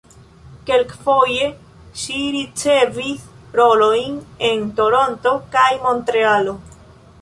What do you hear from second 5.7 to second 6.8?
Montrealo.